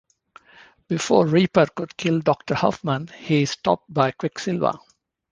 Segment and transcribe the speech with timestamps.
[0.87, 4.79] Before Reaper could kill Doctor Hoffman, he is stopped by Quicksilver.